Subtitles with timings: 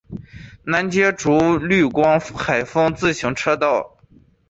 [0.63, 3.99] 南接竹风绿光海风自行车道。